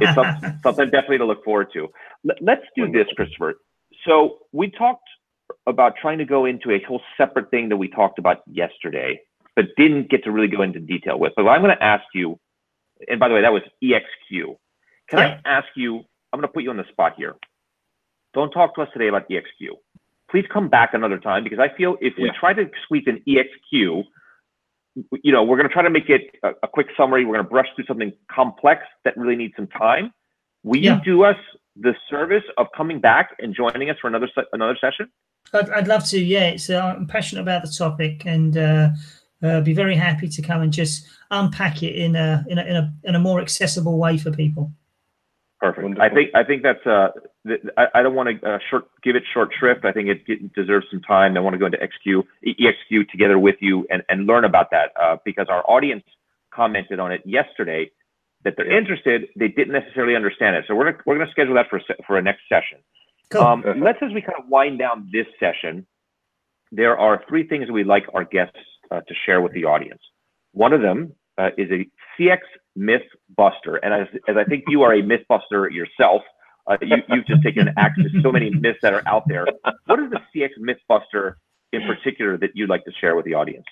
[0.00, 1.88] it's something, something definitely to look forward to.
[2.40, 3.54] Let's do this, Christopher.
[4.06, 5.08] So we talked
[5.66, 9.20] about trying to go into a whole separate thing that we talked about yesterday,
[9.54, 11.32] but didn't get to really go into detail with.
[11.36, 12.38] So I'm going to ask you,
[13.08, 14.56] and by the way, that was EXQ.
[15.10, 15.40] Can yeah.
[15.44, 15.98] I ask you?
[16.32, 17.34] I'm going to put you on the spot here.
[18.34, 19.76] Don't talk to us today about EXQ.
[20.30, 24.04] Please come back another time because I feel if we try to squeeze an EXQ,
[25.22, 27.24] you know, we're going to try to make it a, a quick summary.
[27.24, 30.12] We're going to brush through something complex that really needs some time.
[30.62, 30.96] Will yeah.
[30.96, 31.36] you do us
[31.76, 35.10] the service of coming back and joining us for another se- another session?
[35.52, 36.18] I'd, I'd love to.
[36.20, 38.90] Yeah, it's, uh, I'm passionate about the topic and uh,
[39.42, 42.76] uh, be very happy to come and just unpack it in a in a in
[42.76, 44.72] a, in a more accessible way for people.
[45.62, 45.84] Perfect.
[45.84, 46.02] Wonderful.
[46.04, 47.10] I think I think that's uh,
[47.78, 49.84] I, I don't want to uh, short give it short shrift.
[49.84, 51.36] I think it, it, deserves some time.
[51.36, 54.90] I want to go into XQ EXQ together with you and and learn about that
[55.00, 56.02] uh, because our audience
[56.52, 57.92] commented on it yesterday.
[58.42, 60.64] that they're interested, they didn't necessarily understand it.
[60.66, 62.78] So we're gonna, we're going to schedule that for for a next session.
[63.30, 63.42] Cool.
[63.42, 65.86] Um, let's as we kind of wind down this session,
[66.72, 68.58] there are three things we'd like our guests
[68.90, 70.02] uh, to share with the audience.
[70.50, 71.86] One of them uh, is a
[72.18, 72.38] CX
[72.76, 73.02] myth
[73.36, 76.22] buster, and as, as I think you are a myth buster yourself,
[76.66, 79.46] uh, you, have just taken an axe to so many myths that are out there.
[79.86, 81.38] What is the CX myth buster
[81.72, 83.66] in particular that you'd like to share with the audience?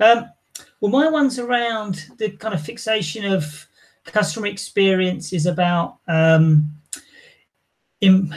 [0.00, 0.30] Um,
[0.80, 3.66] well, my one's around the kind of fixation of
[4.04, 6.72] customer experience is about um,
[8.00, 8.34] in,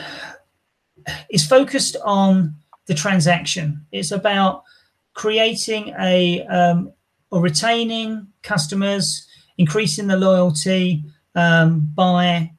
[1.29, 2.55] is focused on
[2.87, 3.85] the transaction.
[3.91, 4.63] It's about
[5.13, 6.93] creating a um,
[7.31, 11.03] or retaining customers, increasing the loyalty
[11.35, 12.51] um, by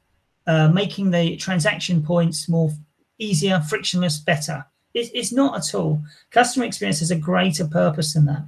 [0.47, 2.71] uh, making the transaction points more
[3.19, 4.65] easier, frictionless, better.
[4.95, 6.03] It, it's not at all.
[6.31, 8.45] Customer experience has a greater purpose than that.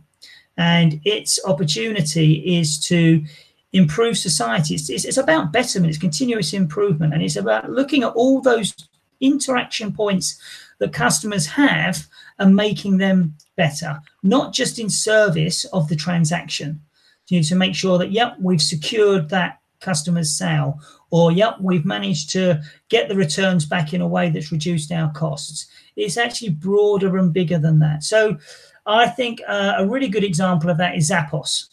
[0.57, 3.25] And its opportunity is to
[3.73, 4.75] improve society.
[4.75, 8.75] It's, it's, it's about betterment, it's continuous improvement, and it's about looking at all those
[9.21, 10.41] interaction points
[10.83, 12.09] that customers have
[12.41, 16.81] and making them better, not just in service of the transaction.
[17.29, 21.85] You know, to make sure that, yep, we've secured that customer's sale, or yep, we've
[21.85, 25.69] managed to get the returns back in a way that's reduced our costs.
[25.95, 28.03] It's actually broader and bigger than that.
[28.03, 28.37] So
[28.85, 31.69] I think uh, a really good example of that is Zappos.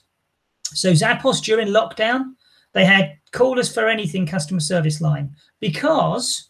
[0.66, 2.36] So Zappos during lockdown,
[2.74, 6.50] they had call us for anything customer service line because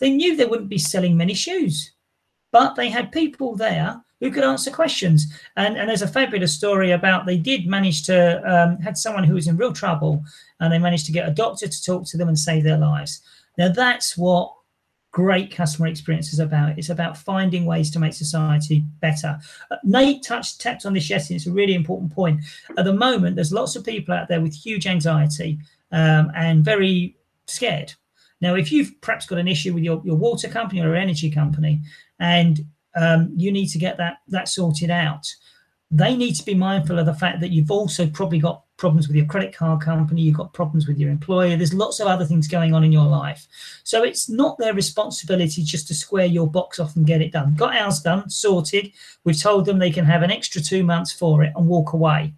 [0.00, 1.92] they knew they wouldn't be selling many shoes,
[2.52, 5.32] but they had people there who could answer questions.
[5.56, 9.34] And, and there's a fabulous story about they did manage to um, had someone who
[9.34, 10.22] was in real trouble,
[10.60, 13.22] and they managed to get a doctor to talk to them and save their lives.
[13.56, 14.54] Now that's what
[15.12, 16.78] great customer experience is about.
[16.78, 19.38] It's about finding ways to make society better.
[19.70, 21.36] Uh, Nate touched tapped on this yesterday.
[21.36, 22.42] It's a really important point.
[22.78, 25.58] At the moment, there's lots of people out there with huge anxiety
[25.90, 27.94] um, and very scared.
[28.40, 31.80] Now, if you've perhaps got an issue with your, your water company or energy company,
[32.18, 32.60] and
[32.96, 35.26] um, you need to get that that sorted out,
[35.90, 39.16] they need to be mindful of the fact that you've also probably got problems with
[39.16, 42.48] your credit card company, you've got problems with your employer, there's lots of other things
[42.48, 43.46] going on in your life.
[43.84, 47.54] So it's not their responsibility just to square your box off and get it done.
[47.56, 48.92] Got ours done, sorted.
[49.24, 52.32] We've told them they can have an extra two months for it and walk away.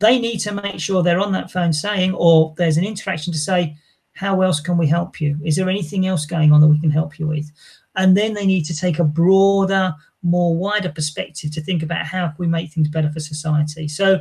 [0.00, 3.38] They need to make sure they're on that phone saying, or there's an interaction to
[3.38, 3.76] say,
[4.20, 5.38] how else can we help you?
[5.42, 7.50] Is there anything else going on that we can help you with?
[7.96, 12.26] And then they need to take a broader, more wider perspective to think about how
[12.26, 13.88] can we make things better for society.
[13.88, 14.20] So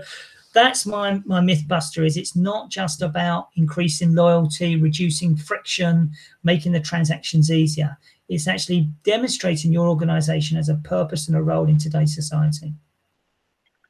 [0.53, 6.11] that's my my myth buster is it's not just about increasing loyalty reducing friction
[6.43, 7.95] making the transactions easier
[8.29, 12.73] it's actually demonstrating your organization as a purpose and a role in today's society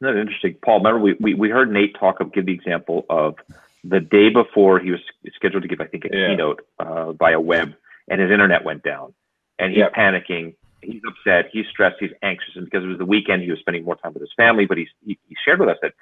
[0.02, 3.36] that's interesting paul remember we, we, we heard nate talk of give the example of
[3.84, 5.00] the day before he was
[5.34, 6.28] scheduled to give i think a yeah.
[6.30, 7.74] keynote uh, via web
[8.10, 9.13] and his internet went down
[9.58, 9.94] and he's yep.
[9.94, 13.60] panicking he's upset he's stressed he's anxious and because it was the weekend he was
[13.60, 15.94] spending more time with his family but he's, he, he shared with us that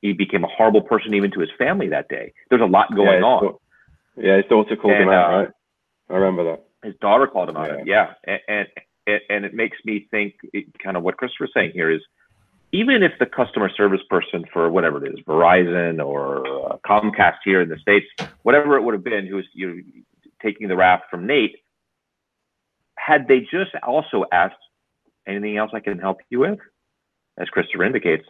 [0.00, 2.32] he became a horrible person even to his family that day.
[2.50, 3.54] There's a lot going yeah, on.
[4.16, 5.48] yeah, his daughter called and, him out, uh, right?
[6.10, 6.64] I remember that.
[6.84, 7.86] His daughter called him out.
[7.86, 8.38] Yeah, yeah.
[8.48, 8.68] And,
[9.06, 12.02] and and it makes me think it, kind of what Christopher's saying here is
[12.72, 17.62] even if the customer service person for whatever it is, Verizon or uh, Comcast here
[17.62, 18.06] in the states,
[18.42, 19.82] whatever it would have been, who was you know,
[20.42, 21.56] taking the raft from Nate,
[22.96, 24.56] had they just also asked
[25.26, 26.58] anything else I can help you with,
[27.38, 28.24] as Christopher indicates,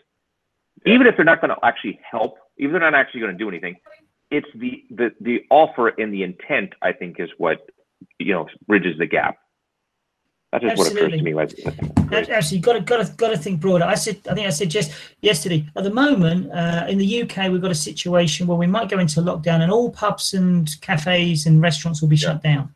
[0.86, 3.38] even if they're not going to actually help, even if they're not actually going to
[3.38, 3.76] do anything,
[4.30, 6.74] it's the the the offer and the intent.
[6.82, 7.68] I think is what
[8.18, 9.38] you know bridges the gap.
[10.52, 11.34] That's just Absolutely.
[11.34, 12.34] what occurs to me.
[12.34, 13.84] Actually, you've got to, got to got to think broader.
[13.84, 15.68] I said, I think I said just yesterday.
[15.76, 18.98] At the moment, uh, in the UK, we've got a situation where we might go
[18.98, 22.28] into lockdown, and all pubs and cafes and restaurants will be yeah.
[22.28, 22.74] shut down.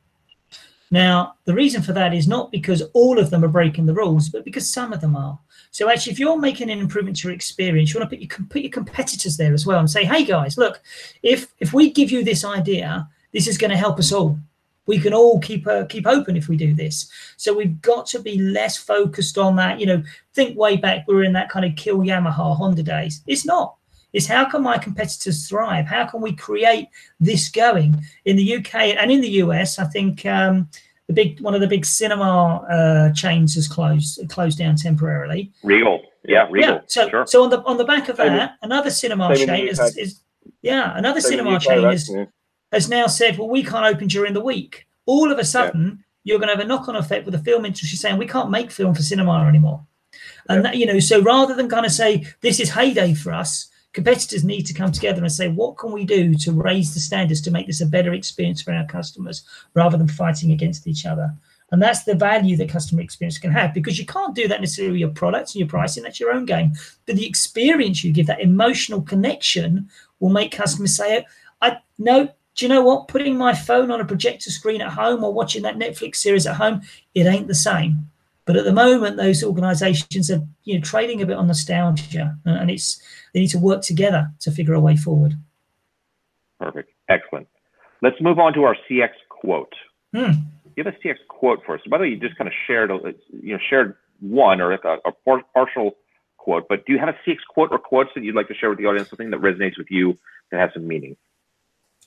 [0.91, 4.29] Now, the reason for that is not because all of them are breaking the rules,
[4.29, 5.39] but because some of them are.
[5.71, 8.47] So actually, if you're making an improvement to your experience, you want to put your,
[8.49, 10.83] put your competitors there as well and say, hey guys, look,
[11.23, 14.39] if if we give you this idea, this is going to help us all.
[14.87, 17.11] We can all keep uh, keep open if we do this.
[17.37, 19.79] So we've got to be less focused on that.
[19.79, 20.03] You know,
[20.35, 23.23] think way back we were in that kind of kill Yamaha Honda days.
[23.27, 23.77] It's not.
[24.13, 25.87] It's how can my competitors thrive?
[25.87, 29.79] How can we create this going in the UK and in the US?
[29.79, 30.69] I think um,
[31.07, 35.51] the big one of the big cinema uh, chains has closed closed down temporarily.
[35.63, 36.75] Regal, yeah, Regal.
[36.75, 37.27] Yeah, so sure.
[37.27, 40.21] so on the on the back of that, another cinema chain is, is,
[40.61, 42.11] yeah another cinema chain is.
[42.73, 44.87] Has now said, well, we can't open during the week.
[45.07, 46.33] All of a sudden, yeah.
[46.33, 48.51] you're going to have a knock on effect with the film industry saying we can't
[48.51, 49.85] make film for cinema anymore.
[50.49, 50.63] And yeah.
[50.63, 54.43] that, you know, so rather than kind of say this is heyday for us, competitors
[54.43, 57.51] need to come together and say, what can we do to raise the standards to
[57.51, 61.35] make this a better experience for our customers rather than fighting against each other?
[61.71, 64.93] And that's the value that customer experience can have because you can't do that necessarily
[64.93, 66.03] with your products and your pricing.
[66.03, 66.73] That's your own game.
[67.07, 69.89] But the experience you give, that emotional connection,
[70.21, 71.27] will make customers say,
[71.63, 73.09] I know, do you know what?
[73.09, 76.57] Putting my phone on a projector screen at home or watching that Netflix series at
[76.57, 76.83] home,
[77.15, 78.11] it ain't the same.
[78.45, 82.71] But at the moment, those organisations are you know trading a bit on nostalgia, and
[82.71, 83.01] it's
[83.33, 85.35] they need to work together to figure a way forward.
[86.59, 87.49] Perfect, excellent.
[88.03, 89.73] Let's move on to our CX quote.
[90.15, 90.33] Hmm.
[90.77, 91.81] Give a CX quote for us.
[91.89, 94.99] By the way, you just kind of shared, a you know, shared one or a,
[95.05, 95.13] a
[95.55, 95.97] partial
[96.37, 98.71] quote, but do you have a CX quote or quotes that you'd like to share
[98.71, 99.09] with the audience?
[99.09, 100.19] Something that resonates with you
[100.51, 101.17] that has some meaning?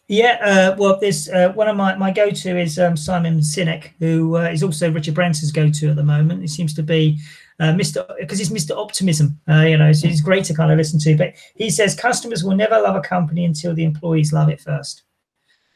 [0.07, 3.91] Yeah, uh, well, this uh, one of my, my go to is um, Simon Sinek,
[3.97, 6.41] who uh, is also Richard Branson's go to at the moment.
[6.41, 7.17] He seems to be
[7.59, 8.05] uh, Mr.
[8.19, 8.77] because he's Mr.
[8.77, 9.39] Optimism.
[9.49, 11.17] Uh, you know, so he's great to kind of listen to.
[11.17, 15.01] But he says customers will never love a company until the employees love it first,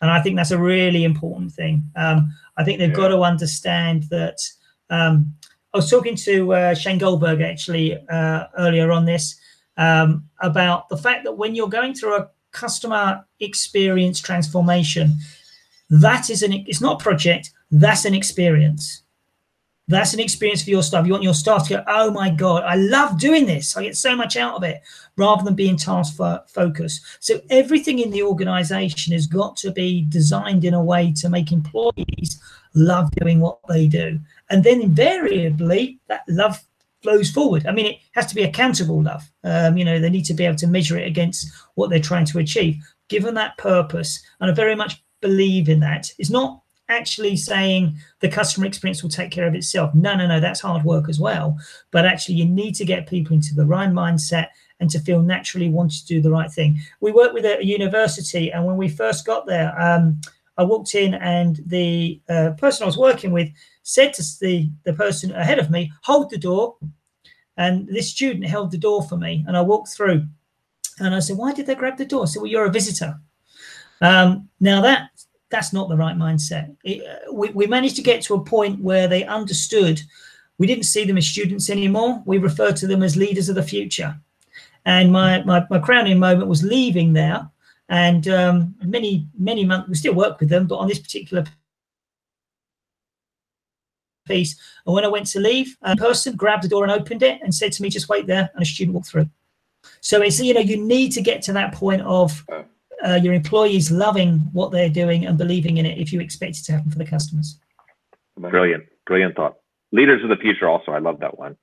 [0.02, 1.84] and I think that's a really important thing.
[1.96, 2.96] Um, I think they've yeah.
[2.96, 4.38] got to understand that.
[4.92, 5.34] Um,
[5.72, 9.40] I was talking to uh, Shane Goldberg actually earlier on this
[9.78, 15.16] um, about the fact that when you're going through a customer experience transformation.
[15.90, 19.04] That is an it's not a project, that's an experience.
[19.90, 21.08] That's an experience for your staff.
[21.08, 23.76] You want your staff to go, oh my God, I love doing this.
[23.76, 24.82] I get so much out of it
[25.18, 27.02] rather than being task focused.
[27.20, 31.52] So everything in the organization has got to be designed in a way to make
[31.52, 32.40] employees
[32.76, 34.20] love doing what they do.
[34.52, 36.64] And then invariably that love
[37.02, 37.66] flows forward.
[37.66, 39.30] I mean, it has to be accountable love.
[39.44, 42.26] Um, you know, they need to be able to measure it against what they're trying
[42.26, 42.78] to achieve.
[43.08, 48.30] Given that purpose, and I very much believe in that, it's not actually saying the
[48.30, 49.94] customer experience will take care of itself.
[49.94, 51.58] No, no, no, that's hard work as well.
[51.92, 54.48] But actually, you need to get people into the right mindset
[54.80, 56.80] and to feel naturally wanting to do the right thing.
[57.00, 60.20] We work with a university, and when we first got there, um,
[60.60, 63.48] I walked in, and the uh, person I was working with
[63.84, 66.76] said to the, the person ahead of me, hold the door.
[67.56, 70.26] And this student held the door for me, and I walked through.
[71.00, 72.24] And I said, Why did they grab the door?
[72.24, 73.18] I said, Well, you're a visitor.
[74.02, 75.12] Um, now, that
[75.50, 76.76] that's not the right mindset.
[76.84, 80.02] It, uh, we, we managed to get to a point where they understood
[80.58, 82.22] we didn't see them as students anymore.
[82.26, 84.14] We referred to them as leaders of the future.
[84.86, 87.50] And my, my, my crowning moment was leaving there.
[87.90, 91.44] And um, many, many months, we still work with them, but on this particular
[94.28, 94.56] piece.
[94.86, 97.54] And when I went to leave, a person grabbed the door and opened it and
[97.54, 98.50] said to me, just wait there.
[98.54, 99.30] And a student walked through.
[100.02, 102.46] So it's, you know, you need to get to that point of
[103.04, 106.64] uh, your employees loving what they're doing and believing in it if you expect it
[106.66, 107.60] to happen for the customers.
[108.38, 109.56] Brilliant, brilliant thought.
[109.92, 111.58] Leaders of the future also, I love that one.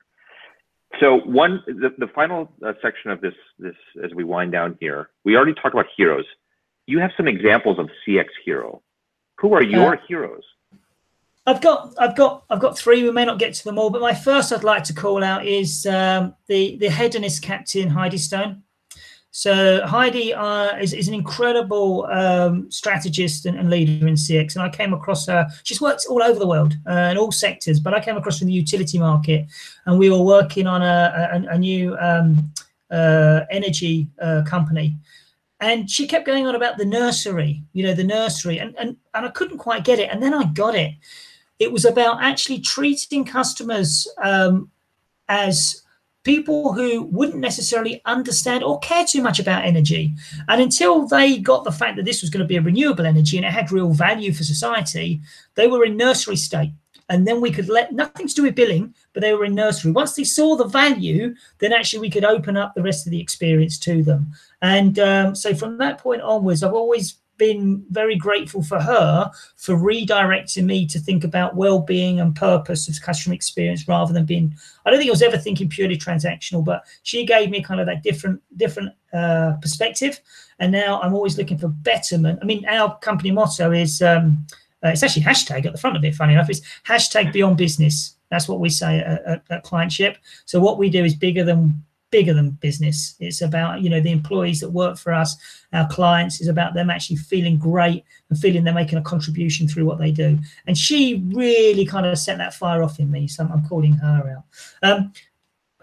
[1.00, 5.10] So one, the, the final uh, section of this, this as we wind down here,
[5.24, 6.24] we already talked about heroes.
[6.86, 8.82] You have some examples of CX hero.
[9.38, 10.44] Who are your uh, heroes?
[11.46, 13.02] I've got, I've got, I've got three.
[13.02, 15.46] We may not get to them all, but my first I'd like to call out
[15.46, 18.62] is um, the the hedonist captain Heidi Stone.
[19.36, 24.62] So Heidi uh, is, is an incredible um, strategist and, and, leader in CX, and
[24.62, 25.46] I came across her.
[25.62, 28.46] She's worked all over the world uh, in all sectors, but I came across in
[28.46, 29.44] the utility market,
[29.84, 32.50] and we were working on a, a, a new um,
[32.90, 34.96] uh, energy uh, company.
[35.60, 39.26] And she kept going on about the nursery, you know, the nursery, and, and and
[39.26, 40.94] I couldn't quite get it, and then I got it
[41.58, 44.70] it was about actually treating customers um,
[45.28, 45.85] as
[46.26, 50.12] people who wouldn't necessarily understand or care too much about energy.
[50.48, 53.36] And until they got the fact that this was going to be a renewable energy
[53.36, 55.20] and it had real value for society,
[55.54, 56.72] they were in nursery state.
[57.08, 59.92] And then we could let nothing to do with billing, but they were in nursery.
[59.92, 63.20] Once they saw the value, then actually we could open up the rest of the
[63.20, 64.32] experience to them.
[64.60, 69.74] And um, so from that point onwards, I've always been very grateful for her for
[69.74, 74.90] redirecting me to think about well-being and purpose of customer experience rather than being i
[74.90, 78.02] don't think i was ever thinking purely transactional but she gave me kind of that
[78.02, 80.20] different different uh, perspective.
[80.58, 82.38] And now i'm always looking for betterment.
[82.42, 84.46] I mean our company motto is um,
[84.84, 86.50] uh, it's actually hashtag at the front of it funny enough.
[86.50, 88.16] It's hashtag beyond business.
[88.30, 90.16] That's what we say at, at, at clientship.
[90.44, 93.16] So what we do is bigger than bigger than business.
[93.20, 95.36] It's about you know the employees that work for us,
[95.72, 96.40] our clients.
[96.40, 100.10] Is about them actually feeling great and feeling they're making a contribution through what they
[100.10, 100.38] do.
[100.66, 103.28] And she really kind of set that fire off in me.
[103.28, 104.44] So I'm, calling her out.
[104.82, 105.12] Um,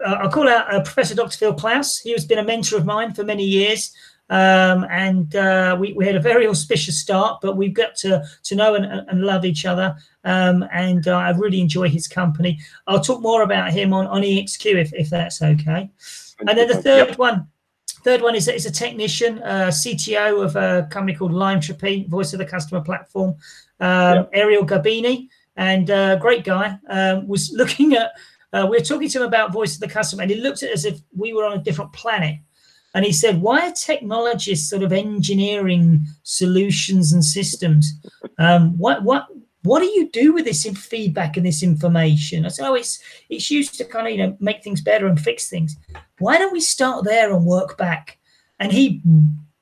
[0.04, 1.36] I'll call out uh, Professor Dr.
[1.36, 1.98] Phil Klaus.
[1.98, 3.94] He has been a mentor of mine for many years.
[4.30, 8.54] Um, and uh, we, we had a very auspicious start, but we've got to to
[8.54, 9.96] know and, and love each other.
[10.24, 12.58] Um, and uh, I really enjoy his company.
[12.86, 15.90] I'll talk more about him on, on EXQ if, if that's okay.
[16.40, 17.48] And then the third one,
[18.04, 22.38] Third one is, is a technician, uh, CTO of a company called Limetropy, voice of
[22.38, 23.36] the customer platform, um,
[23.80, 24.24] yeah.
[24.34, 28.12] Ariel Gabini, and uh, great guy, um, was looking at,
[28.52, 30.68] uh, we were talking to him about voice of the customer, and he looked at
[30.68, 32.36] it as if we were on a different planet.
[32.94, 37.92] And he said, Why are technologists sort of engineering solutions and systems?
[38.38, 39.26] Um, what, what,
[39.64, 42.44] what do you do with this feedback and this information?
[42.44, 45.18] I said, oh, it's it's used to kind of you know make things better and
[45.18, 45.76] fix things.
[46.18, 48.18] Why don't we start there and work back?
[48.60, 49.02] And he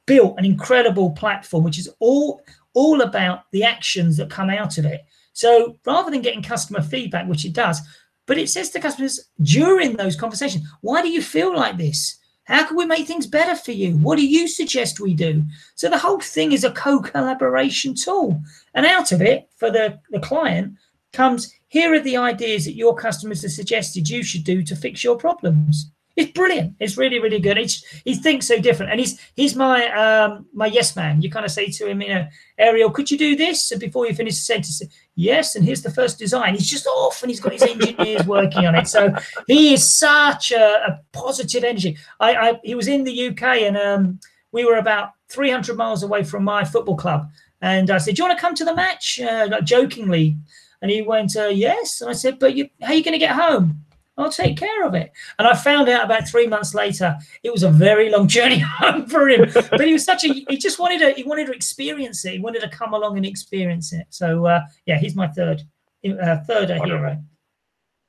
[0.07, 2.43] built an incredible platform, which is all
[2.75, 5.03] all about the actions that come out of it.
[5.35, 7.81] So rather than getting customer feedback, which it does,
[8.27, 12.19] but it says to customers during those conversations, why do you feel like this?
[12.53, 13.97] How can we make things better for you?
[13.97, 15.43] What do you suggest we do?
[15.75, 18.43] So the whole thing is a co-collaboration tool.
[18.75, 20.75] And out of it, for the, the client,
[21.15, 25.03] comes here are the ideas that your customers have suggested you should do to fix
[25.03, 25.91] your problems.
[26.15, 26.75] It's brilliant.
[26.79, 27.57] It's really, really good.
[27.57, 31.23] It's, he thinks so different, and he's he's my um, my yes man.
[31.23, 32.29] You kind of say to him, you know,
[32.59, 33.71] Ariel, could you do this?
[33.71, 34.83] And before you finish the sentence,
[35.15, 35.57] yes.
[35.57, 36.55] And here's the first design.
[36.55, 38.89] He's just off, and he's got his engineers working on it.
[38.89, 39.15] So
[39.47, 41.97] he is such a, a positive energy.
[42.21, 44.21] I, I, he was in the UK, and um,
[44.53, 47.31] we were about 300 miles away from my football club.
[47.61, 50.37] And I said, "Do you want to come to the match?" Uh, like jokingly,
[50.81, 53.19] and he went, uh, "Yes." And I said, "But you, how are you going to
[53.19, 53.85] get home?"
[54.17, 55.11] I'll take care of it.
[55.39, 59.07] And I found out about three months later, it was a very long journey home
[59.07, 59.51] for him.
[59.71, 62.33] but he was such a, he just wanted to, he wanted to experience it.
[62.33, 64.07] He wanted to come along and experience it.
[64.11, 65.63] So uh, yeah, he's my third,
[66.05, 66.87] uh, third Wonderful.
[66.87, 67.25] hero.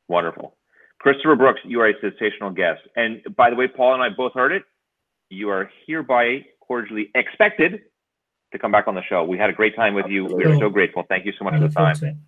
[0.09, 0.57] Wonderful.
[0.99, 2.81] Christopher Brooks, you are a sensational guest.
[2.95, 4.63] And by the way, Paul and I both heard it.
[5.29, 7.81] You are hereby cordially expected
[8.51, 9.23] to come back on the show.
[9.23, 10.25] We had a great time with you.
[10.25, 11.03] We are so grateful.
[11.09, 12.19] Thank you so much for the time.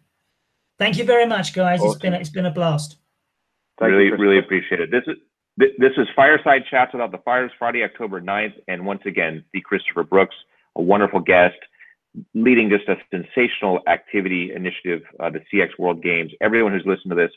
[0.77, 1.79] Thank you very much, guys.
[1.79, 1.91] Awesome.
[1.91, 2.97] It's been it's been a blast.
[3.79, 4.91] Thank really, really appreciate it.
[4.91, 5.17] This is
[5.57, 8.55] this is Fireside Chats Without the Fires, Friday, October 9th.
[8.67, 10.35] And once again, the Christopher Brooks,
[10.75, 11.55] a wonderful guest,
[12.33, 16.31] leading just a sensational activity initiative, uh, the CX World Games.
[16.41, 17.31] Everyone who's listened to this,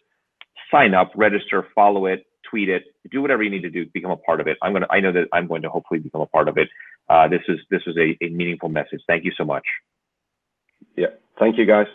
[0.70, 4.16] sign up, register, follow it, tweet it, do whatever you need to do, become a
[4.16, 4.56] part of it.
[4.62, 6.68] I'm gonna, I know that I'm going to hopefully become a part of it.
[7.08, 9.00] Uh, this is this is a, a meaningful message.
[9.06, 9.64] Thank you so much.
[10.96, 11.08] Yeah,
[11.38, 11.86] thank you, guys.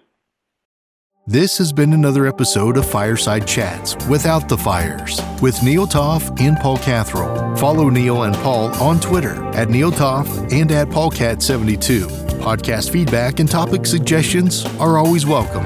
[1.26, 6.58] This has been another episode of Fireside Chats Without the Fires with Neil Toff and
[6.58, 7.56] Paul Catherall.
[7.56, 12.42] Follow Neil and Paul on Twitter at Neil Toff and at PaulCat72.
[12.42, 15.64] Podcast feedback and topic suggestions are always welcome.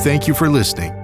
[0.00, 0.99] Thank you for listening.